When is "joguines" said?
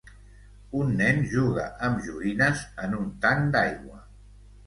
2.07-2.65